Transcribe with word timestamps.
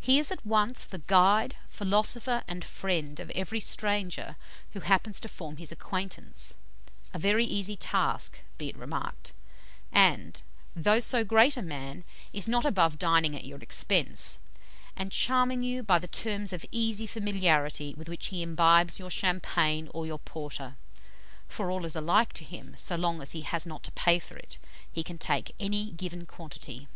He 0.00 0.18
is 0.18 0.30
at 0.32 0.46
once 0.46 0.86
the 0.86 1.00
"guide, 1.06 1.54
philosopher, 1.68 2.42
and 2.48 2.64
friend" 2.64 3.20
of 3.20 3.28
every 3.32 3.60
stranger 3.60 4.36
who 4.72 4.80
happens 4.80 5.20
to 5.20 5.28
form 5.28 5.58
his 5.58 5.70
acquaintance 5.70 6.56
a 7.12 7.18
very 7.18 7.44
easy 7.44 7.76
task, 7.76 8.40
be 8.56 8.70
it 8.70 8.76
remarked 8.78 9.34
and, 9.92 10.40
though 10.74 10.98
so 10.98 11.24
great 11.24 11.58
a 11.58 11.60
man, 11.62 12.04
is 12.32 12.48
not 12.48 12.64
above 12.64 12.98
dining 12.98 13.36
at 13.36 13.44
your 13.44 13.58
expense, 13.58 14.38
and 14.96 15.12
charming 15.12 15.62
you 15.62 15.82
by 15.82 15.98
the 15.98 16.08
terms 16.08 16.54
of 16.54 16.64
easy 16.72 17.06
familiarity 17.06 17.92
with 17.92 18.08
which 18.08 18.28
he 18.28 18.40
imbibes 18.40 18.98
your 18.98 19.10
champagne 19.10 19.90
or 19.92 20.06
your 20.06 20.20
porter, 20.20 20.76
for 21.46 21.70
all 21.70 21.84
is 21.84 21.94
alike 21.94 22.32
to 22.32 22.46
him, 22.46 22.74
so 22.78 22.96
long 22.96 23.20
as 23.20 23.32
he 23.32 23.42
has 23.42 23.66
not 23.66 23.82
to 23.82 23.92
pay 23.92 24.18
for 24.18 24.38
it: 24.38 24.56
he 24.90 25.02
can 25.04 25.18
take 25.18 25.54
any 25.60 25.90
given 25.90 26.24
quantity. 26.24 26.88